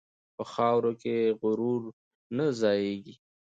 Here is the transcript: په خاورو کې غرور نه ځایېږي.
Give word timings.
په 0.35 0.43
خاورو 0.53 0.91
کې 1.01 1.15
غرور 1.39 1.81
نه 2.37 2.45
ځایېږي. 2.59 3.13